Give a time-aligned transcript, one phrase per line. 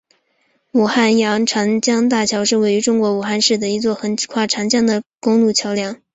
[0.71, 6.01] 武汉阳逻长江大桥是位于中国武汉市的一座横跨长江的公路桥梁。